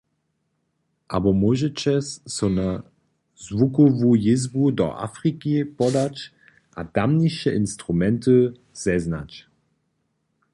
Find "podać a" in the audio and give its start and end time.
5.77-6.81